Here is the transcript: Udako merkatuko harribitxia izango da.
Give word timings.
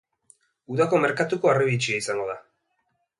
Udako 0.75 1.01
merkatuko 1.03 1.51
harribitxia 1.51 1.99
izango 2.05 2.25
da. 2.31 2.39